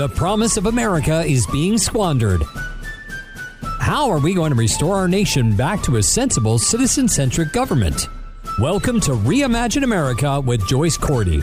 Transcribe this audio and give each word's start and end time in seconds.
The 0.00 0.08
promise 0.08 0.56
of 0.56 0.64
America 0.64 1.22
is 1.26 1.46
being 1.48 1.76
squandered. 1.76 2.42
How 3.80 4.08
are 4.08 4.18
we 4.18 4.32
going 4.32 4.48
to 4.48 4.56
restore 4.56 4.96
our 4.96 5.08
nation 5.08 5.54
back 5.54 5.82
to 5.82 5.96
a 5.96 6.02
sensible, 6.02 6.58
citizen 6.58 7.06
centric 7.06 7.52
government? 7.52 8.08
Welcome 8.58 9.00
to 9.00 9.10
Reimagine 9.10 9.82
America 9.82 10.40
with 10.40 10.66
Joyce 10.66 10.96
Cordy. 10.96 11.42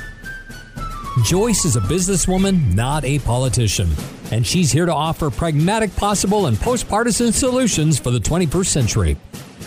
Joyce 1.24 1.66
is 1.66 1.76
a 1.76 1.82
businesswoman, 1.82 2.74
not 2.74 3.06
a 3.06 3.20
politician, 3.20 3.92
and 4.32 4.44
she's 4.44 4.72
here 4.72 4.88
to 4.88 4.94
offer 4.94 5.30
pragmatic, 5.30 5.96
possible, 5.96 6.48
and 6.48 6.60
post 6.60 6.90
partisan 6.90 7.32
solutions 7.32 8.00
for 8.00 8.10
the 8.10 8.20
21st 8.20 8.66
century. 8.66 9.18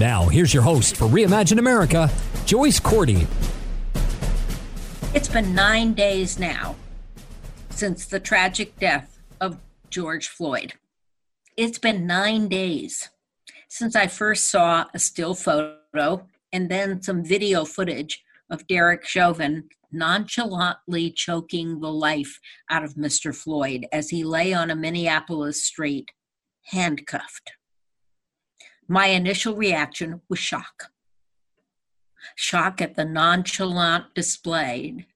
Now, 0.00 0.24
here's 0.24 0.52
your 0.52 0.64
host 0.64 0.96
for 0.96 1.04
Reimagine 1.04 1.60
America, 1.60 2.10
Joyce 2.44 2.80
Cordy. 2.80 3.28
It's 5.14 5.28
been 5.28 5.54
nine 5.54 5.94
days 5.94 6.40
now 6.40 6.74
since 7.70 8.06
the 8.06 8.20
tragic 8.20 8.78
death 8.78 9.18
of 9.40 9.58
George 9.88 10.28
Floyd. 10.28 10.74
It's 11.56 11.78
been 11.78 12.06
nine 12.06 12.48
days 12.48 13.08
since 13.68 13.96
I 13.96 14.06
first 14.06 14.48
saw 14.48 14.86
a 14.92 14.98
still 14.98 15.34
photo 15.34 16.26
and 16.52 16.68
then 16.68 17.02
some 17.02 17.24
video 17.24 17.64
footage 17.64 18.22
of 18.50 18.66
Derek 18.66 19.04
Chauvin 19.04 19.68
nonchalantly 19.92 21.10
choking 21.10 21.80
the 21.80 21.92
life 21.92 22.40
out 22.68 22.84
of 22.84 22.94
Mr. 22.94 23.34
Floyd 23.34 23.86
as 23.92 24.10
he 24.10 24.24
lay 24.24 24.52
on 24.52 24.70
a 24.70 24.76
Minneapolis 24.76 25.64
street, 25.64 26.10
handcuffed. 26.66 27.52
My 28.88 29.06
initial 29.06 29.54
reaction 29.54 30.20
was 30.28 30.38
shock. 30.38 30.90
Shock 32.34 32.80
at 32.80 32.96
the 32.96 33.04
nonchalant 33.04 34.14
display 34.14 35.06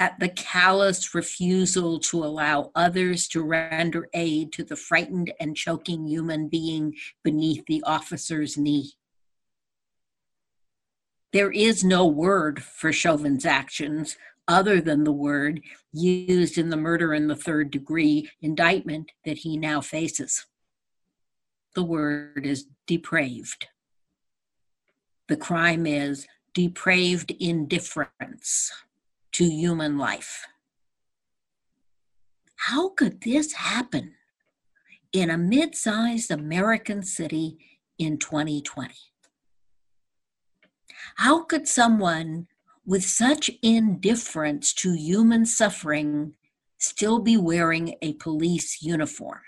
at 0.00 0.18
the 0.20 0.28
callous 0.28 1.14
refusal 1.14 1.98
to 1.98 2.24
allow 2.24 2.70
others 2.74 3.26
to 3.28 3.42
render 3.42 4.08
aid 4.14 4.52
to 4.52 4.62
the 4.62 4.76
frightened 4.76 5.32
and 5.40 5.56
choking 5.56 6.06
human 6.06 6.48
being 6.48 6.94
beneath 7.24 7.64
the 7.66 7.82
officer's 7.84 8.56
knee. 8.56 8.92
There 11.32 11.50
is 11.50 11.84
no 11.84 12.06
word 12.06 12.62
for 12.62 12.92
Chauvin's 12.92 13.44
actions 13.44 14.16
other 14.46 14.80
than 14.80 15.04
the 15.04 15.12
word 15.12 15.60
used 15.92 16.56
in 16.56 16.70
the 16.70 16.76
murder 16.76 17.12
in 17.12 17.26
the 17.26 17.36
third 17.36 17.70
degree 17.70 18.30
indictment 18.40 19.10
that 19.24 19.38
he 19.38 19.58
now 19.58 19.80
faces. 19.80 20.46
The 21.74 21.82
word 21.82 22.46
is 22.46 22.66
depraved. 22.86 23.66
The 25.28 25.36
crime 25.36 25.86
is 25.86 26.26
depraved 26.54 27.32
indifference 27.38 28.72
to 29.38 29.44
human 29.44 29.96
life. 29.96 30.48
How 32.56 32.88
could 32.88 33.20
this 33.20 33.52
happen 33.52 34.14
in 35.12 35.30
a 35.30 35.38
mid 35.38 35.76
sized 35.76 36.32
American 36.32 37.04
city 37.04 37.56
in 38.00 38.18
2020? 38.18 38.92
How 41.18 41.44
could 41.44 41.68
someone 41.68 42.48
with 42.84 43.04
such 43.04 43.48
indifference 43.62 44.72
to 44.72 44.96
human 44.96 45.46
suffering 45.46 46.32
still 46.78 47.20
be 47.20 47.36
wearing 47.36 47.94
a 48.02 48.14
police 48.14 48.82
uniform? 48.82 49.42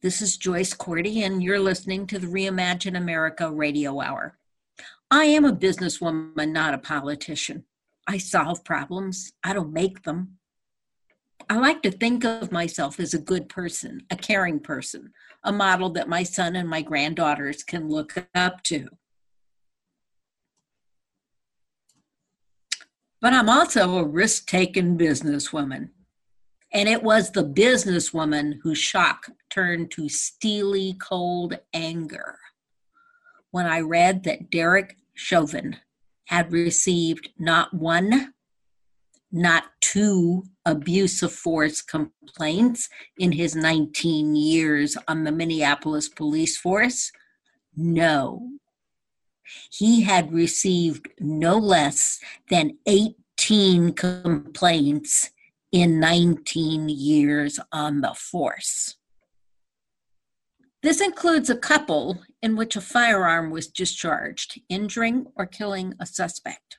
This 0.00 0.22
is 0.22 0.38
Joyce 0.38 0.72
Cordy, 0.72 1.22
and 1.24 1.42
you're 1.42 1.60
listening 1.60 2.06
to 2.06 2.18
the 2.18 2.26
Reimagine 2.26 2.96
America 2.96 3.52
Radio 3.52 4.00
Hour. 4.00 4.38
I 5.16 5.26
am 5.26 5.44
a 5.44 5.52
businesswoman, 5.52 6.50
not 6.50 6.74
a 6.74 6.78
politician. 6.78 7.62
I 8.04 8.18
solve 8.18 8.64
problems, 8.64 9.32
I 9.44 9.52
don't 9.52 9.72
make 9.72 10.02
them. 10.02 10.38
I 11.48 11.54
like 11.54 11.82
to 11.82 11.92
think 11.92 12.24
of 12.24 12.50
myself 12.50 12.98
as 12.98 13.14
a 13.14 13.20
good 13.20 13.48
person, 13.48 14.00
a 14.10 14.16
caring 14.16 14.58
person, 14.58 15.12
a 15.44 15.52
model 15.52 15.90
that 15.90 16.08
my 16.08 16.24
son 16.24 16.56
and 16.56 16.68
my 16.68 16.82
granddaughters 16.82 17.62
can 17.62 17.88
look 17.88 18.26
up 18.34 18.64
to. 18.64 18.88
But 23.20 23.34
I'm 23.34 23.48
also 23.48 23.98
a 23.98 24.04
risk 24.04 24.48
taking 24.48 24.98
businesswoman. 24.98 25.90
And 26.72 26.88
it 26.88 27.04
was 27.04 27.30
the 27.30 27.44
businesswoman 27.44 28.54
whose 28.64 28.78
shock 28.78 29.30
turned 29.48 29.92
to 29.92 30.08
steely, 30.08 30.96
cold 31.00 31.56
anger 31.72 32.40
when 33.52 33.66
I 33.66 33.78
read 33.78 34.24
that 34.24 34.50
Derek 34.50 34.96
Chauvin 35.14 35.76
had 36.26 36.52
received 36.52 37.30
not 37.38 37.72
one, 37.72 38.34
not 39.30 39.64
two 39.80 40.44
abuse 40.64 41.22
of 41.22 41.32
force 41.32 41.82
complaints 41.82 42.88
in 43.18 43.32
his 43.32 43.54
19 43.54 44.36
years 44.36 44.96
on 45.08 45.24
the 45.24 45.32
Minneapolis 45.32 46.08
police 46.08 46.56
force. 46.56 47.12
No. 47.76 48.50
He 49.70 50.02
had 50.02 50.32
received 50.32 51.08
no 51.20 51.58
less 51.58 52.18
than 52.48 52.78
18 52.86 53.92
complaints 53.92 55.30
in 55.70 56.00
19 56.00 56.88
years 56.88 57.58
on 57.72 58.00
the 58.00 58.14
force. 58.14 58.96
This 60.84 61.00
includes 61.00 61.48
a 61.48 61.56
couple 61.56 62.22
in 62.42 62.56
which 62.56 62.76
a 62.76 62.80
firearm 62.82 63.50
was 63.50 63.68
discharged, 63.68 64.60
injuring 64.68 65.28
or 65.34 65.46
killing 65.46 65.94
a 65.98 66.04
suspect. 66.04 66.76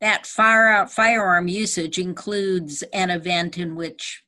That 0.00 0.26
firearm 0.26 1.46
usage 1.46 1.98
includes 1.98 2.82
an 2.92 3.10
event 3.10 3.58
in 3.58 3.76
which 3.76 4.24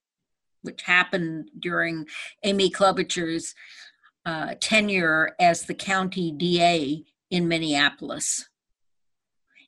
which 0.63 0.83
happened 0.83 1.51
during 1.59 2.07
Amy 2.45 2.71
Klobuchar's 2.71 3.53
uh, 4.25 4.55
tenure 4.61 5.35
as 5.41 5.63
the 5.63 5.75
county 5.75 6.31
DA 6.31 7.05
in 7.33 7.49
Minneapolis. 7.49 8.49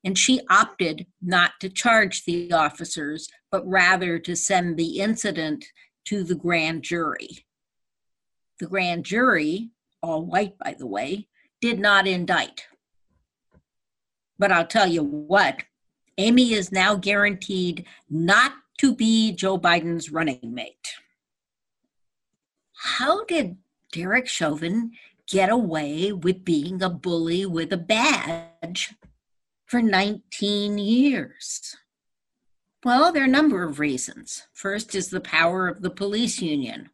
And 0.04 0.16
she 0.16 0.40
opted 0.48 1.06
not 1.20 1.54
to 1.58 1.68
charge 1.68 2.24
the 2.24 2.52
officers, 2.52 3.28
but 3.50 3.66
rather 3.66 4.20
to 4.20 4.36
send 4.36 4.76
the 4.76 5.00
incident 5.00 5.64
to 6.04 6.22
the 6.22 6.36
grand 6.36 6.84
jury. 6.84 7.44
The 8.60 8.66
grand 8.66 9.06
jury, 9.06 9.70
all 10.02 10.26
white 10.26 10.58
by 10.58 10.76
the 10.78 10.86
way, 10.86 11.28
did 11.62 11.80
not 11.80 12.06
indict. 12.06 12.66
But 14.38 14.52
I'll 14.52 14.66
tell 14.66 14.86
you 14.86 15.02
what, 15.02 15.62
Amy 16.18 16.52
is 16.52 16.70
now 16.70 16.94
guaranteed 16.94 17.86
not 18.10 18.52
to 18.78 18.94
be 18.94 19.32
Joe 19.32 19.58
Biden's 19.58 20.12
running 20.12 20.40
mate. 20.42 20.92
How 22.74 23.24
did 23.24 23.56
Derek 23.92 24.28
Chauvin 24.28 24.92
get 25.26 25.48
away 25.48 26.12
with 26.12 26.44
being 26.44 26.82
a 26.82 26.90
bully 26.90 27.46
with 27.46 27.72
a 27.72 27.78
badge 27.78 28.94
for 29.64 29.80
19 29.80 30.76
years? 30.76 31.76
Well, 32.84 33.10
there 33.10 33.22
are 33.22 33.26
a 33.26 33.28
number 33.28 33.62
of 33.62 33.78
reasons. 33.78 34.46
First 34.52 34.94
is 34.94 35.08
the 35.08 35.20
power 35.20 35.66
of 35.66 35.80
the 35.80 35.90
police 35.90 36.42
union 36.42 36.90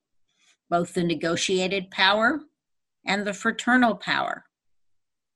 both 0.71 0.95
the 0.95 1.05
negotiated 1.05 1.91
power 1.91 2.41
and 3.07 3.27
the 3.27 3.35
fraternal 3.35 3.95
power. 3.95 4.45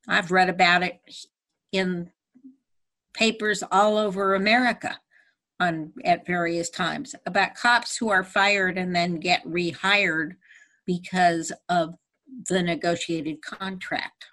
I've 0.08 0.30
read 0.30 0.48
about 0.48 0.82
it 0.82 1.00
in 1.72 2.10
papers 3.14 3.62
all 3.70 3.96
over 3.96 4.34
America 4.34 4.98
on 5.58 5.92
at 6.04 6.26
various 6.26 6.70
times 6.70 7.14
about 7.26 7.54
cops 7.54 7.96
who 7.96 8.08
are 8.08 8.24
fired 8.24 8.78
and 8.78 8.96
then 8.96 9.20
get 9.20 9.44
rehired 9.44 10.36
because 10.86 11.52
of 11.68 11.94
the 12.48 12.62
negotiated 12.62 13.42
contract. 13.42 14.26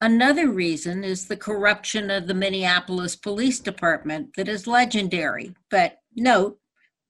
Another 0.00 0.50
reason 0.50 1.02
is 1.02 1.26
the 1.26 1.36
corruption 1.36 2.10
of 2.10 2.26
the 2.26 2.34
Minneapolis 2.34 3.16
Police 3.16 3.58
Department 3.58 4.36
that 4.36 4.48
is 4.48 4.66
legendary. 4.66 5.54
But 5.70 5.98
note, 6.14 6.58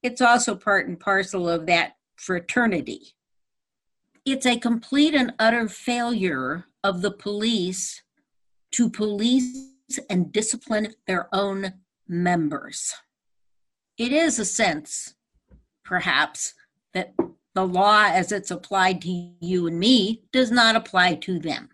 it's 0.05 0.21
also 0.21 0.55
part 0.55 0.87
and 0.87 1.01
parcel 1.01 1.49
of 1.49 1.65
that 1.67 1.97
fraternity. 2.17 3.15
It's 4.27 4.45
a 4.45 4.59
complete 4.59 5.15
and 5.15 5.33
utter 5.39 5.67
failure 5.67 6.67
of 6.85 7.01
the 7.01 7.11
police 7.11 8.03
to 8.73 8.91
police 8.91 9.71
and 10.11 10.31
discipline 10.31 10.95
their 11.07 11.29
own 11.35 11.73
members. 12.07 12.95
It 13.97 14.13
is 14.13 14.39
a 14.39 14.45
sense, 14.45 15.15
perhaps, 15.85 16.53
that 16.93 17.15
the 17.55 17.67
law 17.67 18.05
as 18.05 18.31
it's 18.31 18.51
applied 18.51 19.01
to 19.03 19.33
you 19.41 19.67
and 19.67 19.79
me 19.79 20.25
does 20.33 20.51
not 20.51 20.77
apply 20.77 21.15
to 21.15 21.39
them. 21.39 21.71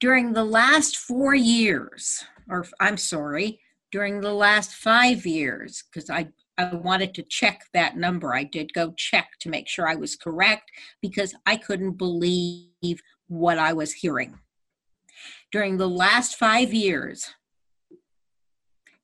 During 0.00 0.32
the 0.32 0.44
last 0.44 0.96
four 0.96 1.34
years, 1.36 2.24
or 2.48 2.66
I'm 2.80 2.96
sorry, 2.96 3.60
during 3.92 4.20
the 4.20 4.34
last 4.34 4.72
five 4.72 5.24
years, 5.26 5.84
because 5.84 6.10
I 6.10 6.28
I 6.60 6.74
wanted 6.74 7.14
to 7.14 7.22
check 7.22 7.64
that 7.72 7.96
number. 7.96 8.34
I 8.34 8.44
did 8.44 8.74
go 8.74 8.92
check 8.96 9.30
to 9.40 9.48
make 9.48 9.66
sure 9.66 9.88
I 9.88 9.94
was 9.94 10.14
correct 10.14 10.70
because 11.00 11.34
I 11.46 11.56
couldn't 11.56 11.92
believe 11.92 13.00
what 13.28 13.58
I 13.58 13.72
was 13.72 13.94
hearing. 13.94 14.38
During 15.50 15.78
the 15.78 15.88
last 15.88 16.36
five 16.36 16.74
years, 16.74 17.30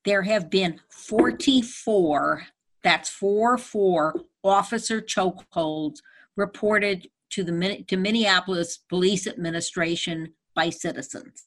there 0.05 0.21
have 0.21 0.49
been 0.51 0.79
44, 0.89 2.43
that's 2.83 3.09
4 3.09 3.57
4 3.57 4.21
officer 4.43 5.01
chokeholds 5.01 5.97
reported 6.35 7.09
to 7.31 7.43
the 7.43 7.83
to 7.87 7.97
Minneapolis 7.97 8.77
Police 8.87 9.25
Administration 9.27 10.33
by 10.55 10.69
citizens. 10.69 11.46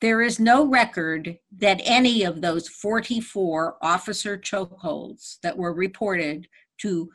There 0.00 0.22
is 0.22 0.38
no 0.38 0.64
record 0.64 1.38
that 1.56 1.80
any 1.84 2.22
of 2.22 2.40
those 2.40 2.68
44 2.68 3.78
officer 3.82 4.38
chokeholds 4.38 5.38
that 5.42 5.58
were 5.58 5.72
reported 5.72 6.46
to 6.78 7.10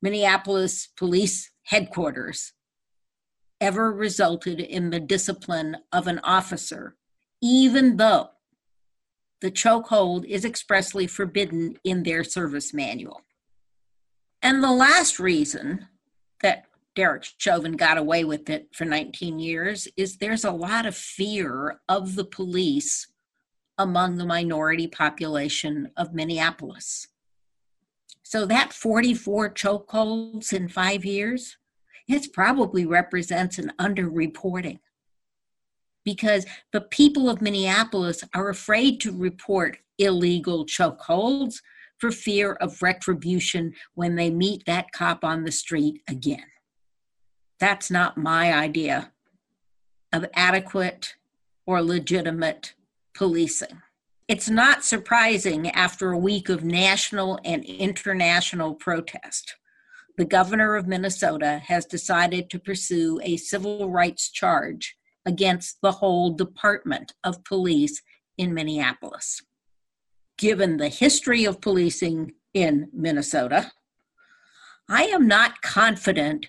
Minneapolis 0.00 0.88
Police 0.96 1.50
Headquarters 1.64 2.54
ever 3.60 3.92
resulted 3.92 4.60
in 4.60 4.90
the 4.90 5.00
discipline 5.00 5.76
of 5.92 6.06
an 6.06 6.20
officer, 6.20 6.96
even 7.42 7.96
though 7.96 8.30
the 9.40 9.50
chokehold 9.50 10.24
is 10.24 10.44
expressly 10.44 11.06
forbidden 11.06 11.76
in 11.84 12.04
their 12.04 12.24
service 12.24 12.72
manual. 12.72 13.20
And 14.40 14.62
the 14.62 14.72
last 14.72 15.18
reason 15.18 15.88
Derek 16.98 17.28
Chauvin 17.38 17.76
got 17.76 17.96
away 17.96 18.24
with 18.24 18.50
it 18.50 18.74
for 18.74 18.84
19 18.84 19.38
years 19.38 19.86
is 19.96 20.16
there's 20.16 20.44
a 20.44 20.50
lot 20.50 20.84
of 20.84 20.96
fear 20.96 21.78
of 21.88 22.16
the 22.16 22.24
police 22.24 23.06
among 23.78 24.16
the 24.16 24.26
minority 24.26 24.88
population 24.88 25.92
of 25.96 26.12
Minneapolis. 26.12 27.06
So 28.24 28.46
that 28.46 28.72
44 28.72 29.50
chokeholds 29.50 30.52
in 30.52 30.68
five 30.68 31.04
years, 31.04 31.56
it 32.08 32.32
probably 32.32 32.84
represents 32.84 33.60
an 33.60 33.70
underreporting 33.78 34.80
because 36.04 36.46
the 36.72 36.80
people 36.80 37.30
of 37.30 37.40
Minneapolis 37.40 38.24
are 38.34 38.48
afraid 38.48 39.00
to 39.02 39.16
report 39.16 39.78
illegal 39.98 40.66
chokeholds 40.66 41.60
for 41.98 42.10
fear 42.10 42.54
of 42.54 42.82
retribution 42.82 43.74
when 43.94 44.16
they 44.16 44.32
meet 44.32 44.64
that 44.66 44.90
cop 44.90 45.22
on 45.22 45.44
the 45.44 45.52
street 45.52 46.02
again. 46.08 46.42
That's 47.60 47.90
not 47.90 48.16
my 48.16 48.52
idea 48.52 49.12
of 50.12 50.26
adequate 50.34 51.14
or 51.66 51.82
legitimate 51.82 52.74
policing. 53.14 53.82
It's 54.28 54.48
not 54.48 54.84
surprising 54.84 55.70
after 55.70 56.12
a 56.12 56.18
week 56.18 56.48
of 56.48 56.62
national 56.62 57.40
and 57.44 57.64
international 57.64 58.74
protest. 58.74 59.56
The 60.16 60.24
governor 60.24 60.76
of 60.76 60.86
Minnesota 60.86 61.62
has 61.66 61.86
decided 61.86 62.50
to 62.50 62.58
pursue 62.58 63.20
a 63.22 63.36
civil 63.36 63.90
rights 63.90 64.30
charge 64.30 64.96
against 65.24 65.80
the 65.82 65.92
whole 65.92 66.30
Department 66.30 67.14
of 67.24 67.44
Police 67.44 68.02
in 68.36 68.54
Minneapolis. 68.54 69.42
Given 70.36 70.76
the 70.76 70.88
history 70.88 71.44
of 71.44 71.60
policing 71.60 72.32
in 72.54 72.88
Minnesota, 72.92 73.72
I 74.88 75.04
am 75.04 75.26
not 75.26 75.60
confident 75.62 76.46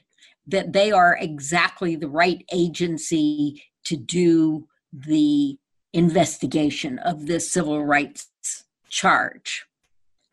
that 0.49 0.73
they 0.73 0.91
are 0.91 1.17
exactly 1.19 1.95
the 1.95 2.07
right 2.07 2.43
agency 2.51 3.63
to 3.85 3.95
do 3.95 4.67
the 4.91 5.57
investigation 5.93 6.99
of 6.99 7.25
this 7.25 7.51
civil 7.51 7.83
rights 7.85 8.27
charge 8.89 9.65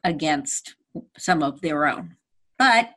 against 0.04 0.74
some 1.18 1.42
of 1.42 1.60
their 1.60 1.86
own. 1.86 2.16
But 2.58 2.90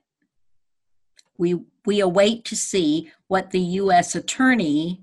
we 1.37 1.61
we 1.85 1.99
await 1.99 2.45
to 2.45 2.55
see 2.55 3.11
what 3.27 3.51
the 3.51 3.59
US 3.59 4.15
attorney 4.15 5.01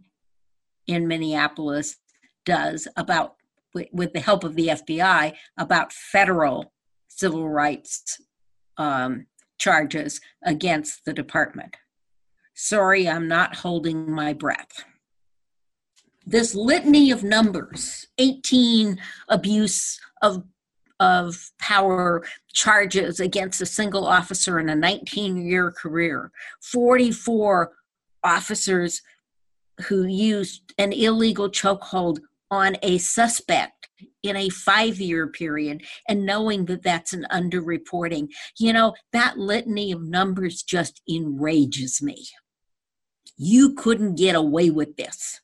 in 0.87 1.09
Minneapolis 1.09 1.97
does 2.45 2.87
about 2.97 3.37
with 3.93 4.13
the 4.13 4.21
help 4.21 4.45
of 4.45 4.55
the 4.55 4.69
FBI 4.69 5.35
about 5.59 5.93
federal 5.93 6.73
civil 7.09 7.49
rights 7.49 8.21
um, 8.79 9.27
charges 9.59 10.21
against 10.45 11.05
the 11.05 11.13
department. 11.13 11.77
Sorry, 12.59 13.07
I'm 13.07 13.29
not 13.29 13.55
holding 13.55 14.11
my 14.11 14.33
breath. 14.33 14.83
This 16.27 16.55
litany 16.55 17.11
of 17.11 17.23
numbers 17.23 18.07
18 18.17 18.99
abuse 19.29 20.01
of, 20.23 20.43
of 20.99 21.51
power 21.59 22.25
charges 22.55 23.21
against 23.21 23.61
a 23.61 23.67
single 23.67 24.07
officer 24.07 24.59
in 24.59 24.71
a 24.71 24.75
19 24.75 25.37
year 25.47 25.71
career, 25.71 26.33
44 26.63 27.73
officers 28.25 29.03
who 29.89 30.07
used 30.07 30.73
an 30.79 30.95
illegal 30.95 31.51
chokehold 31.51 32.21
on 32.51 32.79
a 32.83 32.97
suspect 32.97 33.91
in 34.23 34.35
a 34.35 34.49
five 34.49 34.99
year 34.99 35.27
period 35.27 35.83
and 36.09 36.25
knowing 36.25 36.65
that 36.65 36.83
that's 36.83 37.13
an 37.13 37.27
underreporting. 37.31 38.29
You 38.59 38.73
know, 38.73 38.95
that 39.13 39.37
litany 39.37 39.93
of 39.93 40.01
numbers 40.01 40.63
just 40.63 41.03
enrages 41.07 42.01
me. 42.01 42.25
You 43.37 43.75
couldn't 43.75 44.17
get 44.17 44.35
away 44.35 44.71
with 44.71 44.97
this 44.97 45.41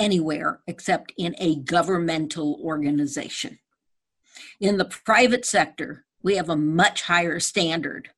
anywhere 0.00 0.60
except 0.66 1.12
in 1.16 1.36
a 1.38 1.56
governmental 1.56 2.58
organization. 2.62 3.58
In 4.58 4.78
the 4.78 4.86
private 4.86 5.44
sector, 5.44 6.04
we 6.22 6.36
have 6.36 6.48
a 6.48 6.56
much 6.56 7.02
higher 7.02 7.38
standard 7.38 8.10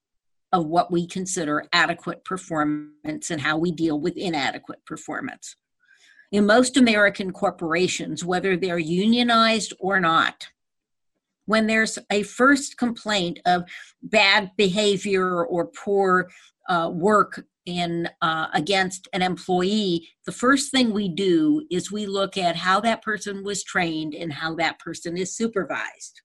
of 0.52 0.67
what 0.67 0.90
we 0.90 1.06
consider 1.06 1.67
adequate 1.73 2.25
performance 2.25 3.31
and 3.31 3.40
how 3.40 3.58
we 3.58 3.73
deal 3.73 3.99
with 3.99 4.17
inadequate 4.17 4.85
performance. 4.85 5.56
In 6.31 6.46
most 6.46 6.76
American 6.76 7.32
corporations, 7.32 8.25
whether 8.25 8.56
they're 8.56 8.78
unionized 8.78 9.73
or 9.78 10.00
not, 10.00 10.49
when 11.46 11.67
there's 11.67 11.99
a 12.11 12.23
first 12.23 12.78
complaint 12.78 13.40
of 13.44 13.64
bad 14.02 14.52
behavior 14.56 15.44
or 15.44 15.67
poor 15.67 16.31
uh, 16.69 16.90
work 16.93 17.44
in 17.67 18.09
uh, 18.20 18.49
against 18.53 19.09
an 19.12 19.23
employee 19.23 20.09
the 20.25 20.32
first 20.32 20.70
thing 20.70 20.93
we 20.93 21.09
do 21.09 21.67
is 21.70 21.91
we 21.91 22.06
look 22.06 22.37
at 22.37 22.56
how 22.56 22.81
that 22.81 23.03
person 23.03 23.43
was 23.43 23.64
trained 23.64 24.14
and 24.14 24.32
how 24.32 24.55
that 24.55 24.79
person 24.79 25.17
is 25.17 25.35
supervised. 25.35 26.20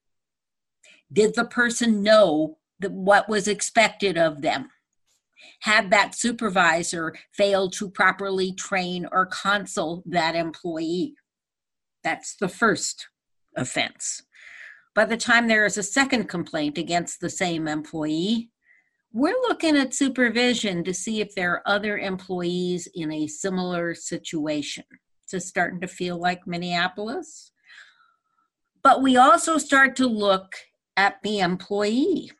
Did 1.12 1.34
the 1.34 1.46
person 1.46 2.02
know 2.02 2.58
that 2.78 2.92
what 2.92 3.28
was 3.28 3.48
expected 3.48 4.16
of 4.16 4.42
them? 4.42 4.68
Had 5.62 5.90
that 5.90 6.14
supervisor 6.14 7.14
failed 7.32 7.72
to 7.74 7.90
properly 7.90 8.52
train 8.52 9.08
or 9.10 9.26
counsel 9.26 10.04
that 10.06 10.36
employee? 10.36 11.14
That's 12.04 12.36
the 12.36 12.48
first 12.48 13.08
offense. 13.56 14.22
By 14.94 15.06
the 15.06 15.16
time 15.16 15.48
there 15.48 15.66
is 15.66 15.78
a 15.78 15.82
second 15.82 16.28
complaint 16.28 16.78
against 16.78 17.20
the 17.20 17.30
same 17.30 17.66
employee 17.66 18.50
we're 19.12 19.40
looking 19.48 19.76
at 19.76 19.94
supervision 19.94 20.84
to 20.84 20.92
see 20.92 21.20
if 21.20 21.34
there 21.34 21.52
are 21.52 21.62
other 21.66 21.98
employees 21.98 22.88
in 22.94 23.10
a 23.10 23.26
similar 23.26 23.94
situation. 23.94 24.84
It's 25.32 25.46
starting 25.46 25.80
to 25.80 25.88
feel 25.88 26.18
like 26.18 26.46
Minneapolis. 26.46 27.52
But 28.82 29.02
we 29.02 29.16
also 29.16 29.58
start 29.58 29.96
to 29.96 30.06
look 30.06 30.54
at 30.96 31.16
the 31.22 31.40
employee. 31.40 32.30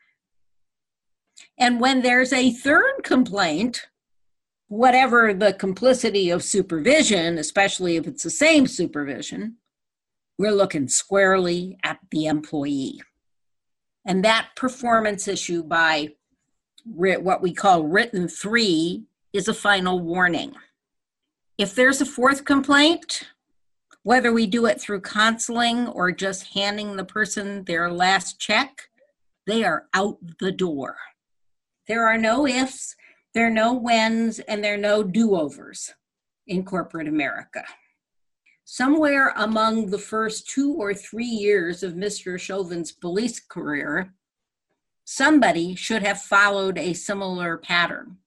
And 1.59 1.81
when 1.81 2.03
there's 2.03 2.33
a 2.33 2.53
third 2.53 3.03
complaint, 3.03 3.87
whatever 4.69 5.35
the 5.35 5.55
complicity 5.55 6.31
of 6.31 6.45
supervision, 6.45 7.39
especially 7.39 7.97
if 7.97 8.07
it's 8.07 8.23
the 8.23 8.31
same 8.31 8.67
supervision, 8.67 9.57
we're 10.39 10.53
looking 10.53 10.89
squarely 10.89 11.79
at 11.83 11.99
the 12.11 12.27
employee. 12.27 13.01
And 14.07 14.25
that 14.25 14.51
performance 14.57 15.27
issue 15.29 15.63
by 15.63 16.15
what 16.95 17.43
we 17.43 17.53
call 17.53 17.85
written 17.85 18.29
three 18.29 19.05
is 19.33 19.49
a 19.49 19.55
final 19.55 20.01
warning. 20.01 20.55
If 21.59 21.75
there's 21.75 22.01
a 22.01 22.07
fourth 22.07 22.45
complaint, 22.45 23.25
whether 24.03 24.33
we 24.33 24.47
do 24.47 24.67
it 24.67 24.81
through 24.81 25.01
counseling 25.01 25.89
or 25.89 26.13
just 26.13 26.55
handing 26.55 26.97
the 26.97 27.05
person 27.05 27.65
their 27.65 27.91
last 27.91 28.41
check, 28.41 28.89
they 29.47 29.65
are 29.65 29.87
out 29.93 30.19
the 30.41 30.53
door. 30.53 30.97
There 31.89 32.07
are 32.07 32.19
no 32.19 32.47
ifs, 32.47 32.95
there 33.35 33.47
are 33.47 33.51
no 33.51 33.75
whens, 33.75 34.39
and 34.41 34.63
there 34.63 34.75
are 34.75 34.79
no 34.79 35.03
do 35.03 35.37
overs 35.37 35.93
in 36.47 36.65
corporate 36.65 37.09
America. 37.09 37.65
Somewhere 38.65 39.33
among 39.37 39.87
the 39.87 39.99
first 39.99 40.49
two 40.49 40.75
or 40.75 40.93
three 40.93 41.25
years 41.25 41.83
of 41.83 41.95
Mr. 41.95 42.39
Chauvin's 42.39 42.93
police 42.93 43.41
career, 43.41 44.15
somebody 45.11 45.75
should 45.75 46.03
have 46.03 46.21
followed 46.21 46.77
a 46.77 46.93
similar 46.93 47.57
pattern. 47.57 48.19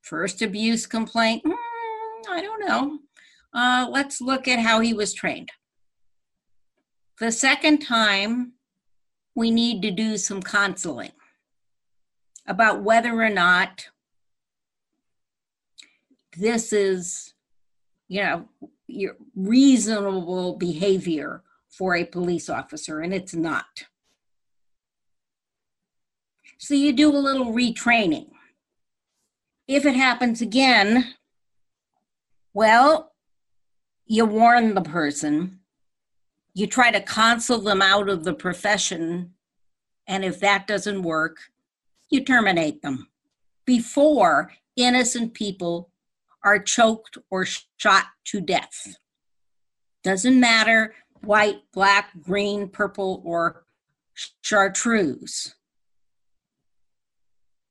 First 0.00 0.40
abuse 0.40 0.86
complaint, 0.86 1.44
mm, 1.44 1.52
I 2.30 2.40
don't 2.40 2.66
know. 2.66 3.00
Uh, 3.52 3.86
let's 3.90 4.22
look 4.22 4.48
at 4.48 4.58
how 4.58 4.80
he 4.80 4.94
was 4.94 5.12
trained. 5.12 5.50
The 7.20 7.30
second 7.30 7.80
time, 7.80 8.54
we 9.34 9.50
need 9.50 9.82
to 9.82 9.90
do 9.90 10.16
some 10.16 10.42
counseling 10.42 11.12
about 12.46 12.82
whether 12.82 13.12
or 13.12 13.28
not 13.28 13.88
this 16.34 16.72
is, 16.72 17.34
you 18.08 18.22
know, 18.22 18.48
your 18.86 19.16
reasonable 19.34 20.56
behavior 20.56 21.42
for 21.68 21.94
a 21.94 22.06
police 22.06 22.48
officer, 22.48 23.00
and 23.00 23.12
it's 23.12 23.34
not. 23.34 23.84
So 26.58 26.74
you 26.74 26.92
do 26.92 27.10
a 27.10 27.18
little 27.18 27.52
retraining. 27.52 28.30
If 29.68 29.84
it 29.84 29.96
happens 29.96 30.40
again, 30.40 31.14
well, 32.54 33.12
you 34.06 34.24
warn 34.24 34.74
the 34.74 34.82
person, 34.82 35.60
you 36.54 36.66
try 36.66 36.90
to 36.90 37.00
counsel 37.00 37.60
them 37.60 37.82
out 37.82 38.08
of 38.08 38.24
the 38.24 38.32
profession, 38.32 39.34
and 40.06 40.24
if 40.24 40.40
that 40.40 40.66
doesn't 40.66 41.02
work, 41.02 41.36
you 42.08 42.24
terminate 42.24 42.82
them 42.82 43.08
before 43.66 44.52
innocent 44.76 45.34
people 45.34 45.90
are 46.44 46.60
choked 46.60 47.18
or 47.30 47.44
shot 47.44 48.04
to 48.24 48.40
death. 48.40 48.96
Doesn't 50.04 50.38
matter 50.38 50.94
white, 51.22 51.62
black, 51.72 52.10
green, 52.22 52.68
purple, 52.68 53.20
or 53.24 53.64
chartreuse. 54.42 55.56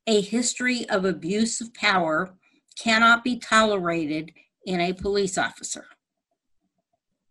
A 0.08 0.22
history 0.22 0.88
of 0.90 1.04
abuse 1.04 1.62
of 1.62 1.74
power 1.74 2.36
cannot 2.78 3.24
be 3.24 3.40
tolerated 3.40 4.32
in 4.66 4.80
a 4.80 4.94
police 4.94 5.38
officer. 5.38 5.86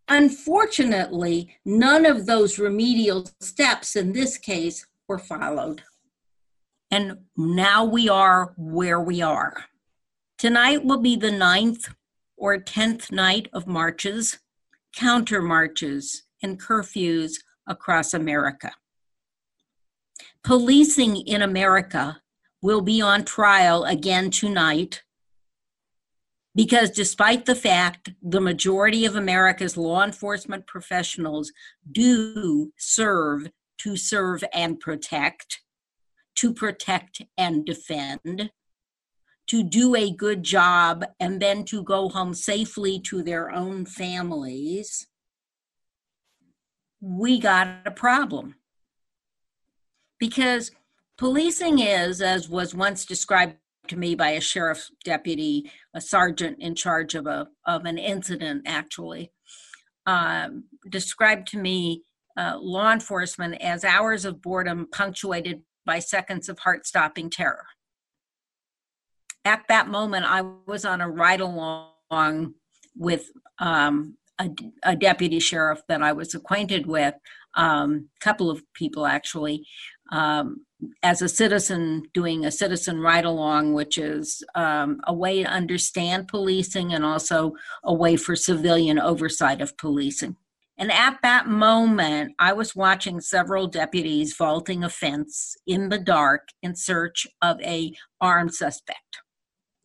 Unfortunately, 0.09 1.57
none 1.65 2.05
of 2.05 2.27
those 2.27 2.59
remedial 2.59 3.29
steps 3.41 3.97
in 3.97 4.13
this 4.13 4.37
case 4.37 4.87
were 5.09 5.19
followed. 5.19 5.83
And 6.91 7.19
now 7.37 7.85
we 7.85 8.09
are 8.09 8.55
where 8.57 9.01
we 9.01 9.23
are. 9.23 9.65
Tonight 10.37 10.85
will 10.85 11.01
be 11.01 11.17
the 11.17 11.33
ninth 11.33 11.89
or 12.37 12.59
10th 12.59 13.11
night 13.11 13.49
of 13.53 13.67
marches, 13.67 14.39
counter 14.95 15.41
marches, 15.41 16.25
and 16.43 16.61
curfews 16.61 17.37
across 17.67 18.13
America. 18.13 18.73
Policing 20.43 21.17
in 21.27 21.41
America 21.41 22.21
will 22.65 22.81
be 22.81 23.03
on 23.03 23.23
trial 23.23 23.85
again 23.85 24.31
tonight 24.31 25.03
because 26.55 26.91
despite 26.91 27.45
the 27.45 27.55
fact 27.55 28.13
the 28.23 28.41
majority 28.41 29.05
of 29.05 29.17
America's 29.17 29.77
law 29.77 30.03
enforcement 30.03 30.67
professionals 30.67 31.53
do 31.93 32.73
serve 32.79 33.51
to 33.77 33.99
serve 33.99 34.43
and 34.55 34.81
protect, 34.81 35.61
to 36.37 36.55
protect 36.55 37.21
and 37.37 37.67
defend, 37.67 38.51
to 39.47 39.63
do 39.63 39.95
a 39.95 40.11
good 40.11 40.43
job, 40.43 41.05
and 41.21 41.43
then 41.43 41.67
to 41.67 41.83
go 41.83 42.09
home 42.09 42.33
safely 42.33 42.99
to 42.99 43.23
their 43.23 43.51
own 43.51 43.85
families, 43.85 45.07
we 47.03 47.39
got 47.39 47.69
a 47.85 47.91
problem. 47.91 48.55
Because 50.19 50.71
policing 51.19 51.79
is, 51.79 52.21
as 52.21 52.49
was 52.49 52.75
once 52.75 53.05
described 53.05 53.57
to 53.89 53.97
me 53.97 54.15
by 54.15 54.31
a 54.31 54.41
sheriff's 54.41 54.91
deputy, 55.05 55.71
a 55.95 56.01
sergeant 56.01 56.59
in 56.61 56.75
charge 56.75 57.15
of 57.15 57.27
a 57.27 57.49
of 57.67 57.85
an 57.85 57.99
incident, 57.99 58.63
actually, 58.67 59.33
um, 60.07 60.65
described 60.89 61.49
to 61.49 61.59
me 61.59 62.03
uh, 62.37 62.57
law 62.59 62.93
enforcement 62.93 63.61
as 63.61 63.85
hours 63.85 64.25
of 64.25 64.43
boredom 64.43 64.89
punctuated 64.91 65.63
by 65.87 65.99
seconds 65.99 66.49
of 66.49 66.59
heart-stopping 66.59 67.31
terror. 67.31 67.67
At 69.45 69.65
that 69.69 69.89
moment, 69.89 70.25
I 70.27 70.43
was 70.67 70.85
on 70.85 71.01
a 71.01 71.09
ride 71.09 71.41
along 71.41 72.55
with 72.97 73.31
um, 73.59 74.17
a, 74.41 74.49
a, 74.83 74.97
deputy 74.97 75.39
sheriff 75.39 75.83
that 75.89 76.03
I 76.03 76.13
was 76.13 76.35
acquainted 76.35 76.87
with, 76.87 77.15
a 77.57 77.63
um, 77.63 78.09
couple 78.21 78.51
of 78.51 78.63
people 78.73 79.07
actually, 79.07 79.67
um, 80.13 80.65
as 81.03 81.23
a 81.23 81.29
citizen 81.29 82.03
doing 82.13 82.45
a 82.45 82.51
citizen 82.51 83.01
ride 83.01 83.25
along, 83.25 83.73
which 83.73 83.99
is 83.99 84.43
um, 84.55 85.01
a 85.07 85.15
way 85.15 85.43
to 85.43 85.49
understand 85.49 86.29
policing 86.29 86.93
and 86.93 87.05
also 87.05 87.53
a 87.85 87.95
way 87.95 88.17
for 88.17 88.37
civilian 88.37 88.99
oversight 88.99 89.61
of 89.61 89.77
policing. 89.79 90.37
And 90.77 90.91
at 90.91 91.19
that 91.23 91.47
moment, 91.47 92.35
I 92.39 92.53
was 92.53 92.75
watching 92.75 93.21
several 93.21 93.69
deputies 93.69 94.37
vaulting 94.37 94.83
a 94.83 94.89
fence 94.89 95.57
in 95.67 95.89
the 95.89 95.99
dark 95.99 96.49
in 96.63 96.75
search 96.75 97.27
of 97.43 97.61
a 97.61 97.93
armed 98.21 98.55
suspect. 98.55 99.21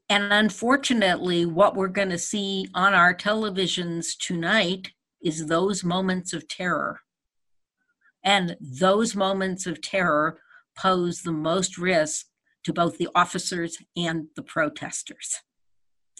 And 0.09 0.33
unfortunately, 0.33 1.45
what 1.45 1.75
we're 1.75 1.87
going 1.87 2.09
to 2.09 2.17
see 2.17 2.67
on 2.73 2.95
our 2.95 3.13
televisions 3.13 4.17
tonight 4.17 4.91
is 5.21 5.45
those 5.45 5.83
moments 5.83 6.33
of 6.33 6.47
terror. 6.47 7.01
And 8.23 8.57
those 8.59 9.15
moments 9.15 9.65
of 9.65 9.81
terror 9.81 10.39
pose 10.77 11.21
the 11.21 11.31
most 11.31 11.77
risk 11.77 12.25
to 12.63 12.73
both 12.73 12.97
the 12.97 13.09
officers 13.15 13.77
and 13.95 14.27
the 14.35 14.43
protesters. 14.43 15.37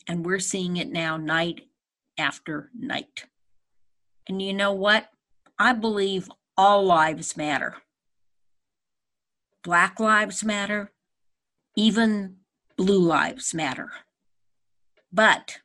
And 0.07 0.25
we're 0.25 0.39
seeing 0.39 0.77
it 0.77 0.89
now 0.89 1.17
night 1.17 1.67
after 2.17 2.71
night. 2.77 3.25
And 4.27 4.41
you 4.41 4.53
know 4.53 4.73
what? 4.73 5.09
I 5.57 5.73
believe 5.73 6.29
all 6.57 6.83
lives 6.83 7.35
matter. 7.35 7.75
Black 9.63 9.99
lives 9.99 10.43
matter, 10.43 10.91
even 11.75 12.37
blue 12.77 12.99
lives 12.99 13.53
matter. 13.53 13.91
But 15.11 15.59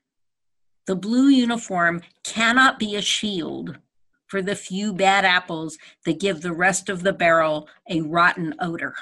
the 0.86 0.96
blue 0.96 1.28
uniform 1.28 2.02
cannot 2.24 2.78
be 2.78 2.96
a 2.96 3.02
shield 3.02 3.78
for 4.26 4.42
the 4.42 4.56
few 4.56 4.92
bad 4.92 5.24
apples 5.24 5.78
that 6.04 6.20
give 6.20 6.40
the 6.40 6.52
rest 6.52 6.88
of 6.88 7.02
the 7.02 7.12
barrel 7.12 7.68
a 7.88 8.00
rotten 8.00 8.54
odor, 8.60 8.94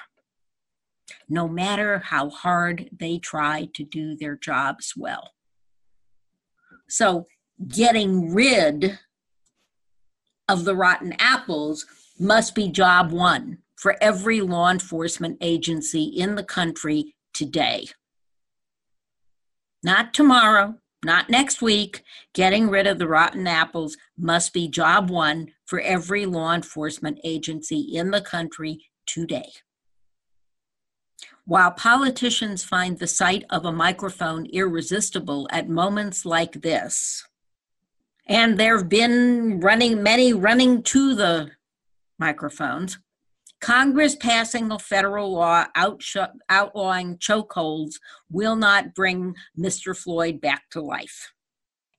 no 1.29 1.49
matter 1.49 1.99
how 1.99 2.31
hard 2.31 2.89
they 2.93 3.19
try 3.19 3.69
to 3.75 3.85
do 3.85 4.17
their 4.17 4.37
jobs 4.37 4.95
well. 4.97 5.33
So, 6.89 7.27
getting 7.69 8.35
rid 8.35 8.99
of 10.49 10.65
the 10.65 10.77
rotten 10.77 11.15
apples 11.19 11.87
must 12.19 12.55
be 12.55 12.69
job 12.69 13.13
one 13.13 13.59
for 13.77 13.97
every 14.01 14.41
law 14.41 14.71
enforcement 14.71 15.39
agency 15.41 16.05
in 16.05 16.35
the 16.35 16.45
country 16.45 17.15
today. 17.33 17.89
Not 19.83 20.15
tomorrow, 20.15 20.77
not 21.05 21.31
next 21.31 21.63
week. 21.63 22.03
Getting 22.33 22.69
rid 22.69 22.87
of 22.87 22.99
the 22.99 23.09
rotten 23.09 23.47
apples 23.47 23.97
must 24.17 24.53
be 24.53 24.69
job 24.69 25.11
one 25.11 25.53
for 25.65 25.81
every 25.81 26.27
law 26.27 26.55
enforcement 26.55 27.19
agency 27.25 27.81
in 27.81 28.11
the 28.11 28.21
country 28.21 28.87
today. 29.07 29.51
While 31.45 31.73
politicians 31.73 32.63
find 32.63 32.99
the 32.99 33.09
sight 33.09 33.45
of 33.51 33.65
a 33.65 33.73
microphone 33.73 34.47
irresistible 34.47 35.49
at 35.51 35.69
moments 35.69 36.25
like 36.25 36.63
this, 36.63 37.27
and 38.27 38.59
there 38.59 38.77
have 38.79 38.89
been 38.89 39.59
running 39.59 40.03
many 40.03 40.33
running 40.33 40.83
to 40.85 41.15
the 41.15 41.51
microphones, 42.19 42.99
Congress 43.63 44.17
passing 44.17 44.73
a 44.73 44.79
federal 44.79 45.33
law 45.33 45.65
outlawing 45.77 47.17
chokeholds 47.19 47.95
will 48.29 48.57
not 48.57 48.93
bring 48.93 49.37
Mr. 49.57 49.97
Floyd 49.97 50.41
back 50.41 50.69
to 50.71 50.81
life. 50.81 51.33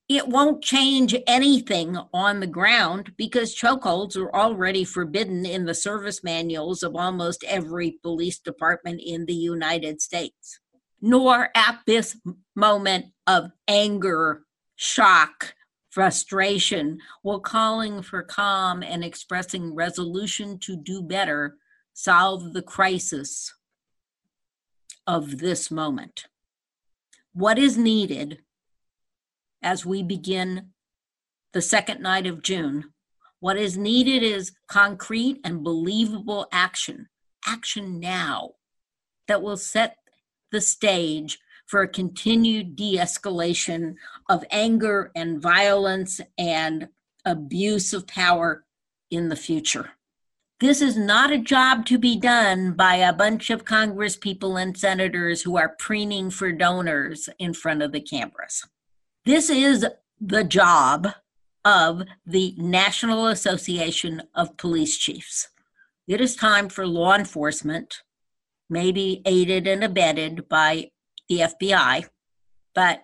It 0.09 0.27
won't 0.27 0.61
change 0.61 1.15
anything 1.25 1.97
on 2.13 2.41
the 2.41 2.47
ground 2.47 3.13
because 3.17 3.55
chokeholds 3.55 4.17
are 4.17 4.35
already 4.35 4.83
forbidden 4.83 5.45
in 5.45 5.65
the 5.65 5.73
service 5.73 6.21
manuals 6.21 6.83
of 6.83 6.97
almost 6.97 7.45
every 7.47 7.97
police 8.03 8.39
department 8.39 9.01
in 9.01 9.25
the 9.25 9.33
United 9.33 10.01
States. 10.01 10.59
Nor 11.01 11.47
at 11.55 11.79
this 11.87 12.17
moment 12.57 13.05
of 13.25 13.51
anger, 13.69 14.43
shock, 14.75 15.55
frustration 15.93 16.97
while 17.21 17.39
calling 17.39 18.01
for 18.01 18.23
calm 18.23 18.81
and 18.81 19.03
expressing 19.03 19.75
resolution 19.75 20.57
to 20.57 20.75
do 20.75 21.03
better 21.03 21.55
solve 21.93 22.53
the 22.53 22.63
crisis 22.63 23.53
of 25.05 25.37
this 25.37 25.69
moment. 25.69 26.25
What 27.33 27.59
is 27.59 27.77
needed 27.77 28.39
as 29.61 29.85
we 29.85 30.01
begin 30.01 30.69
the 31.53 31.61
second 31.61 32.01
night 32.01 32.25
of 32.25 32.41
June? 32.41 32.85
What 33.39 33.57
is 33.57 33.77
needed 33.77 34.23
is 34.23 34.51
concrete 34.67 35.41
and 35.43 35.63
believable 35.63 36.47
action, 36.51 37.07
action 37.45 37.99
now 37.99 38.53
that 39.27 39.43
will 39.43 39.57
set 39.57 39.97
the 40.51 40.61
stage 40.61 41.37
for 41.65 41.81
a 41.81 41.87
continued 41.87 42.75
de 42.75 42.97
escalation 42.97 43.95
of 44.29 44.45
anger 44.51 45.11
and 45.15 45.41
violence 45.41 46.21
and 46.37 46.89
abuse 47.25 47.93
of 47.93 48.07
power 48.07 48.65
in 49.09 49.29
the 49.29 49.35
future. 49.35 49.91
This 50.59 50.81
is 50.81 50.95
not 50.95 51.31
a 51.31 51.39
job 51.39 51.85
to 51.87 51.97
be 51.97 52.17
done 52.17 52.73
by 52.73 52.95
a 52.95 53.11
bunch 53.11 53.49
of 53.49 53.65
Congress 53.65 54.15
people 54.15 54.55
and 54.55 54.77
senators 54.77 55.41
who 55.41 55.57
are 55.57 55.75
preening 55.77 56.29
for 56.29 56.51
donors 56.51 57.27
in 57.37 57.53
front 57.53 57.81
of 57.81 57.91
the 57.91 57.99
cameras. 57.99 58.63
This 59.25 59.49
is 59.49 59.85
the 60.21 60.43
job 60.43 61.09
of 61.65 62.03
the 62.25 62.55
National 62.57 63.27
Association 63.27 64.23
of 64.35 64.57
Police 64.57 64.97
Chiefs. 64.97 65.49
It 66.07 66.21
is 66.21 66.35
time 66.35 66.69
for 66.69 66.85
law 66.85 67.15
enforcement, 67.15 68.01
maybe 68.69 69.21
aided 69.25 69.67
and 69.67 69.83
abetted 69.83 70.47
by 70.49 70.91
the 71.29 71.39
FBI, 71.39 72.05
but 72.75 73.03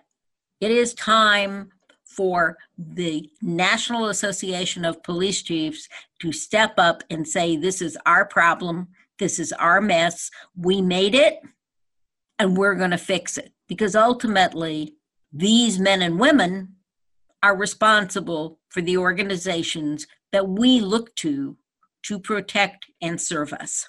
it 0.60 0.70
is 0.70 0.94
time 0.94 1.70
for 2.04 2.58
the 2.76 3.30
National 3.40 4.06
Association 4.06 4.84
of 4.84 5.02
Police 5.02 5.42
Chiefs 5.42 5.88
to 6.20 6.32
step 6.32 6.74
up 6.76 7.02
and 7.08 7.26
say, 7.26 7.56
This 7.56 7.80
is 7.80 7.96
our 8.04 8.24
problem. 8.24 8.88
This 9.18 9.38
is 9.38 9.52
our 9.52 9.80
mess. 9.80 10.30
We 10.56 10.82
made 10.82 11.14
it 11.14 11.40
and 12.38 12.56
we're 12.56 12.74
going 12.74 12.90
to 12.90 12.98
fix 12.98 13.38
it. 13.38 13.52
Because 13.68 13.94
ultimately, 13.94 14.96
these 15.32 15.78
men 15.78 16.02
and 16.02 16.18
women 16.18 16.76
are 17.42 17.56
responsible 17.56 18.58
for 18.68 18.80
the 18.80 18.96
organizations 18.96 20.06
that 20.32 20.48
we 20.48 20.80
look 20.80 21.14
to 21.16 21.56
to 22.02 22.18
protect 22.18 22.86
and 23.00 23.20
serve 23.20 23.52
us. 23.52 23.88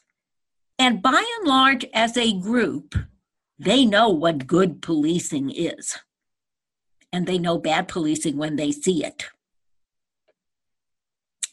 And 0.77 1.01
by 1.01 1.23
and 1.39 1.47
large, 1.47 1.85
as 1.93 2.17
a 2.17 2.39
group, 2.39 2.95
they 3.63 3.85
know 3.85 4.09
what 4.09 4.47
good 4.47 4.81
policing 4.81 5.51
is. 5.51 5.99
And 7.13 7.27
they 7.27 7.37
know 7.37 7.59
bad 7.59 7.87
policing 7.87 8.37
when 8.37 8.55
they 8.55 8.71
see 8.71 9.05
it. 9.05 9.25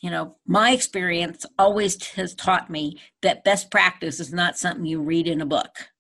You 0.01 0.11
know, 0.11 0.37
my 0.47 0.71
experience 0.71 1.45
always 1.59 2.03
has 2.13 2.35
taught 2.35 2.71
me 2.71 2.99
that 3.21 3.45
best 3.45 3.71
practice 3.71 4.21
is 4.21 4.33
not 4.33 4.57
something 4.57 4.87
you 4.87 5.03
read 5.03 5.27
in 5.27 5.41
a 5.41 5.47
book, 5.47 5.91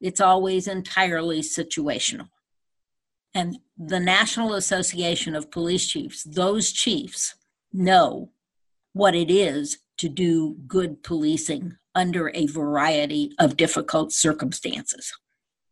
it's 0.00 0.20
always 0.20 0.66
entirely 0.66 1.40
situational. 1.40 2.28
And 3.34 3.58
the 3.76 4.00
National 4.00 4.54
Association 4.54 5.34
of 5.34 5.50
Police 5.50 5.86
Chiefs, 5.86 6.22
those 6.24 6.72
chiefs 6.72 7.34
know 7.72 8.30
what 8.92 9.14
it 9.14 9.30
is 9.30 9.78
to 9.98 10.08
do 10.08 10.56
good 10.66 11.02
policing 11.02 11.76
under 11.94 12.30
a 12.34 12.46
variety 12.46 13.32
of 13.38 13.56
difficult 13.56 14.12
circumstances. 14.12 15.12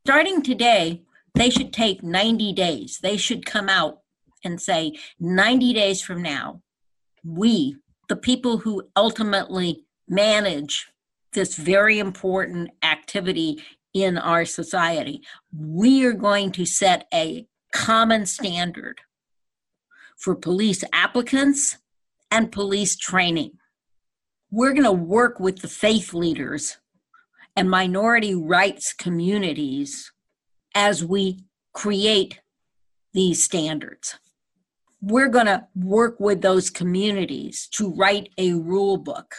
Starting 0.07 0.43
today, 0.43 1.03
they 1.35 1.51
should 1.51 1.73
take 1.73 2.03
90 2.03 2.55
days. 2.55 2.99
They 3.03 3.19
should 3.19 3.45
come 3.45 3.69
out 3.69 3.99
and 4.43 4.61
say, 4.61 4.95
90 5.19 5.75
days 5.75 6.01
from 6.01 6.23
now, 6.23 6.63
we, 7.23 7.77
the 8.09 8.17
people 8.17 8.59
who 8.59 8.89
ultimately 8.97 9.85
manage 10.09 10.91
this 11.33 11.55
very 11.55 11.99
important 11.99 12.71
activity 12.83 13.63
in 13.93 14.17
our 14.17 14.47
society, 14.47 15.23
we 15.55 16.05
are 16.07 16.15
going 16.15 16.51
to 16.53 16.65
set 16.65 17.07
a 17.13 17.47
common 17.73 18.25
standard 18.25 19.03
for 20.17 20.35
police 20.35 20.83
applicants 20.95 21.77
and 22.31 22.51
police 22.51 22.97
training. 22.97 23.53
We're 24.51 24.73
going 24.73 24.85
to 24.85 24.93
work 24.93 25.39
with 25.39 25.61
the 25.61 25.69
faith 25.69 26.15
leaders 26.15 26.79
and 27.61 27.69
minority 27.69 28.35
rights 28.35 28.95
communities 28.95 30.11
as 30.75 31.05
we 31.05 31.45
create 31.75 32.41
these 33.13 33.45
standards. 33.45 34.17
We're 35.03 35.29
going 35.29 35.45
to 35.45 35.67
work 35.75 36.19
with 36.19 36.41
those 36.41 36.71
communities 36.71 37.69
to 37.73 37.93
write 37.93 38.31
a 38.39 38.55
rule 38.55 38.97
book. 38.97 39.35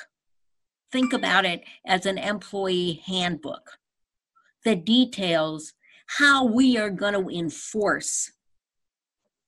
Think 0.92 1.14
about 1.14 1.46
it 1.46 1.64
as 1.84 2.06
an 2.06 2.20
employee 2.20 3.02
handbook 3.08 3.80
that 4.66 4.86
details 4.86 5.74
how 6.20 6.46
we 6.46 6.78
are 6.78 6.92
going 6.92 7.16
to 7.16 7.28
enforce 7.28 8.34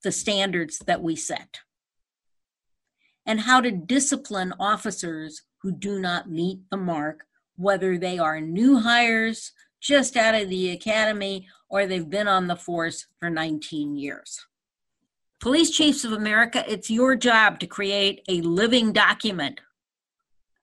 the 0.02 0.10
standards 0.10 0.80
that 0.80 1.00
we 1.00 1.14
set 1.14 1.60
and 3.24 3.38
how 3.38 3.60
to 3.60 3.70
discipline 3.70 4.52
officers 4.58 5.42
who 5.62 5.70
do 5.70 6.00
not 6.00 6.28
meet 6.28 6.58
the 6.72 6.76
mark, 6.76 7.24
whether 7.56 7.98
they 7.98 8.18
are 8.18 8.40
new 8.40 8.78
hires 8.78 9.52
just 9.80 10.16
out 10.16 10.34
of 10.34 10.48
the 10.48 10.70
academy 10.70 11.46
or 11.68 11.86
they've 11.86 12.08
been 12.08 12.28
on 12.28 12.46
the 12.46 12.56
force 12.56 13.06
for 13.20 13.28
19 13.28 13.96
years. 13.96 14.46
Police 15.40 15.70
Chiefs 15.70 16.04
of 16.04 16.12
America, 16.12 16.64
it's 16.66 16.88
your 16.88 17.16
job 17.16 17.58
to 17.60 17.66
create 17.66 18.22
a 18.28 18.40
living 18.40 18.92
document, 18.92 19.60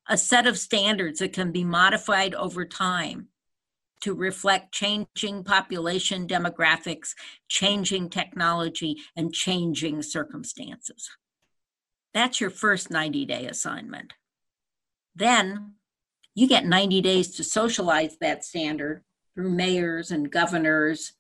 a 0.10 0.18
set 0.18 0.48
of 0.48 0.58
standards 0.58 1.20
that 1.20 1.34
can 1.34 1.52
be 1.52 1.64
modified 1.64 2.34
over 2.34 2.66
time 2.66 3.28
to 4.02 4.16
reflect 4.16 4.74
changing 4.74 5.44
population 5.44 6.28
demographics, 6.28 7.10
changing 7.48 8.10
technology, 8.10 8.98
and 9.16 9.34
changing 9.34 10.02
circumstances. 10.02 11.10
That's 12.14 12.42
your 12.42 12.50
first 12.50 12.90
90 12.90 13.26
day 13.26 13.46
assignment. 13.46 14.14
Then 15.16 15.76
you 16.36 16.48
get 16.48 16.66
90 16.66 17.02
days 17.02 17.36
to 17.36 17.44
socialize 17.44 18.18
that 18.22 18.44
standard 18.44 19.04
through 19.36 19.50
mayors 19.50 20.12
and 20.12 20.32
governors 20.32 21.14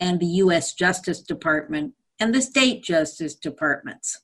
and 0.00 0.20
the 0.20 0.26
US 0.26 0.74
Justice 0.74 1.20
Department 1.20 1.94
and 2.20 2.34
the 2.34 2.42
state 2.42 2.82
justice 2.84 3.34
departments. 3.34 4.20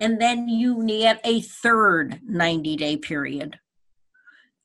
And 0.00 0.20
then 0.20 0.48
you 0.48 0.82
need 0.82 1.18
a 1.24 1.40
third 1.42 2.20
90 2.26 2.76
day 2.76 2.96
period 2.96 3.58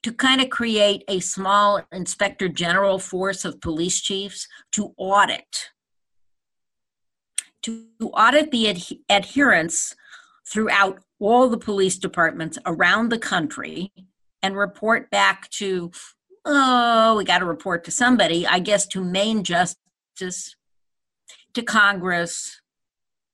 to 0.04 0.14
kind 0.14 0.40
of 0.42 0.50
create 0.50 1.04
a 1.08 1.20
small 1.20 1.82
inspector 1.92 2.48
general 2.48 2.98
force 2.98 3.44
of 3.44 3.60
police 3.60 4.00
chiefs 4.02 4.48
to 4.72 4.94
audit 4.98 5.70
to 7.64 7.86
audit 8.14 8.52
the 8.52 8.70
ad- 8.70 9.00
adherence 9.10 9.94
throughout 10.48 11.00
all 11.20 11.50
the 11.50 11.58
police 11.58 11.98
departments 11.98 12.58
around 12.66 13.10
the 13.10 13.20
country 13.20 13.92
and 14.42 14.58
report 14.58 15.10
back 15.10 15.50
to 15.50 15.92
oh 16.46 17.16
we 17.18 17.24
got 17.24 17.40
to 17.40 17.46
report 17.46 17.84
to 17.84 17.92
somebody 17.92 18.46
i 18.48 18.60
guess 18.60 18.86
to 18.88 19.04
Main 19.04 19.44
justice 19.44 20.56
to 21.54 21.62
congress 21.62 22.62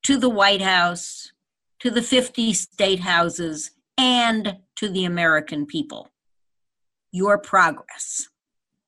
to 0.04 0.18
the 0.18 0.30
white 0.30 0.62
house 0.62 1.32
to 1.80 1.90
the 1.90 2.02
50 2.02 2.54
state 2.54 3.00
houses 3.00 3.72
and 3.98 4.58
to 4.76 4.90
the 4.90 5.06
american 5.06 5.66
people 5.66 6.10
your 7.14 7.38
progress, 7.38 8.28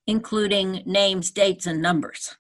including 0.08 0.82
names, 0.86 1.32
dates, 1.32 1.68
and 1.68 1.82
numbers. 1.82 2.36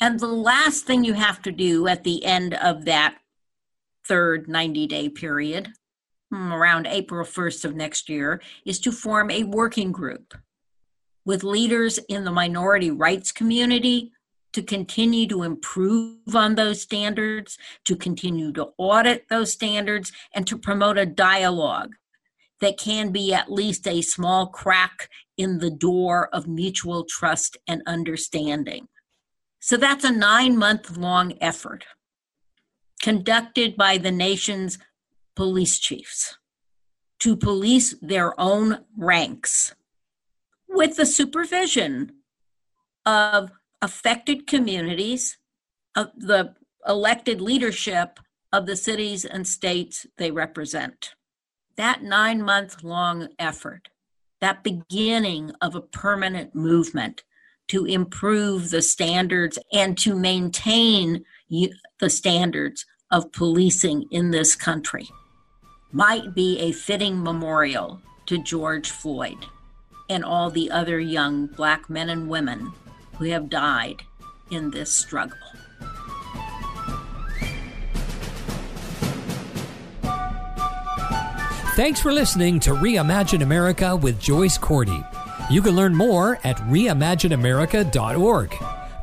And 0.00 0.20
the 0.20 0.26
last 0.26 0.84
thing 0.84 1.04
you 1.04 1.14
have 1.14 1.40
to 1.42 1.52
do 1.52 1.86
at 1.86 2.04
the 2.04 2.24
end 2.24 2.52
of 2.54 2.84
that 2.84 3.16
third 4.06 4.48
90 4.48 4.86
day 4.88 5.08
period, 5.08 5.70
Hmm, 6.30 6.52
around 6.52 6.86
April 6.86 7.24
1st 7.24 7.64
of 7.64 7.74
next 7.74 8.08
year, 8.08 8.42
is 8.66 8.78
to 8.80 8.92
form 8.92 9.30
a 9.30 9.44
working 9.44 9.92
group 9.92 10.34
with 11.24 11.42
leaders 11.42 11.98
in 12.08 12.24
the 12.24 12.30
minority 12.30 12.90
rights 12.90 13.32
community 13.32 14.12
to 14.52 14.62
continue 14.62 15.26
to 15.28 15.42
improve 15.42 16.34
on 16.34 16.54
those 16.54 16.82
standards, 16.82 17.58
to 17.84 17.96
continue 17.96 18.52
to 18.52 18.68
audit 18.76 19.28
those 19.28 19.52
standards, 19.52 20.12
and 20.34 20.46
to 20.46 20.58
promote 20.58 20.98
a 20.98 21.06
dialogue 21.06 21.94
that 22.60 22.78
can 22.78 23.10
be 23.10 23.32
at 23.32 23.52
least 23.52 23.86
a 23.86 24.02
small 24.02 24.48
crack 24.48 25.08
in 25.36 25.58
the 25.58 25.70
door 25.70 26.28
of 26.34 26.48
mutual 26.48 27.04
trust 27.04 27.56
and 27.66 27.82
understanding. 27.86 28.88
So 29.60 29.76
that's 29.76 30.04
a 30.04 30.10
nine 30.10 30.56
month 30.56 30.96
long 30.96 31.34
effort 31.40 31.84
conducted 33.00 33.76
by 33.76 33.96
the 33.96 34.10
nation's 34.10 34.78
police 35.38 35.78
chiefs 35.78 36.36
to 37.20 37.36
police 37.36 37.94
their 38.02 38.38
own 38.40 38.80
ranks 38.96 39.72
with 40.68 40.96
the 40.96 41.06
supervision 41.06 42.10
of 43.06 43.52
affected 43.80 44.48
communities, 44.48 45.38
of 45.94 46.08
the 46.16 46.56
elected 46.88 47.40
leadership 47.40 48.18
of 48.52 48.66
the 48.66 48.74
cities 48.74 49.24
and 49.24 49.46
states 49.46 50.08
they 50.16 50.32
represent. 50.32 51.14
That 51.76 52.02
nine 52.02 52.42
month 52.42 52.82
long 52.82 53.28
effort, 53.38 53.90
that 54.40 54.64
beginning 54.64 55.52
of 55.60 55.76
a 55.76 55.82
permanent 55.82 56.52
movement 56.52 57.22
to 57.68 57.84
improve 57.84 58.70
the 58.70 58.82
standards 58.82 59.56
and 59.72 59.96
to 59.98 60.16
maintain 60.16 61.24
the 61.48 62.10
standards 62.10 62.84
of 63.12 63.30
policing 63.30 64.04
in 64.10 64.32
this 64.32 64.56
country 64.56 65.08
might 65.92 66.34
be 66.34 66.58
a 66.58 66.72
fitting 66.72 67.22
memorial 67.22 68.00
to 68.26 68.38
George 68.38 68.90
Floyd 68.90 69.46
and 70.08 70.24
all 70.24 70.50
the 70.50 70.70
other 70.70 70.98
young 71.00 71.46
black 71.46 71.88
men 71.88 72.08
and 72.08 72.28
women 72.28 72.72
who 73.18 73.24
have 73.26 73.50
died 73.50 74.02
in 74.50 74.70
this 74.70 74.92
struggle. 74.92 75.38
Thanks 81.74 82.00
for 82.00 82.12
listening 82.12 82.58
to 82.60 82.72
Reimagine 82.72 83.42
America 83.42 83.94
with 83.94 84.18
Joyce 84.20 84.58
Cordy. 84.58 85.04
You 85.48 85.62
can 85.62 85.76
learn 85.76 85.94
more 85.94 86.40
at 86.42 86.56
reimagineamerica.org. 86.58 88.54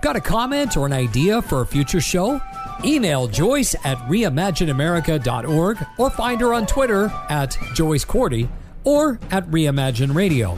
Got 0.02 0.16
a 0.18 0.22
comment 0.22 0.76
or 0.76 0.86
an 0.86 0.94
idea 0.94 1.42
for 1.42 1.62
a 1.62 1.66
future 1.66 2.02
show? 2.02 2.42
Email 2.84 3.28
Joyce 3.28 3.76
at 3.84 3.98
reimagineamerica.org 4.10 5.86
or 5.98 6.10
find 6.10 6.42
her 6.42 6.54
on 6.54 6.66
Twitter 6.66 7.12
at 7.30 7.58
Joyce 7.74 8.04
Cordy 8.06 8.50
or 8.84 9.20
at 9.32 9.50
Reimagine 9.50 10.14
Radio. 10.14 10.58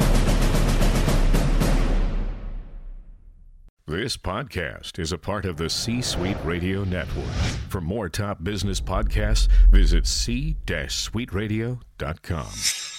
This 3.87 4.15
podcast 4.15 4.99
is 4.99 5.11
a 5.11 5.17
part 5.17 5.45
of 5.45 5.57
the 5.57 5.67
C 5.69 6.01
Suite 6.01 6.37
Radio 6.45 6.85
Network. 6.85 7.25
For 7.67 7.81
more 7.81 8.07
top 8.07 8.41
business 8.43 8.79
podcasts, 8.79 9.49
visit 9.69 10.07
c-suiteradio.com. 10.07 12.90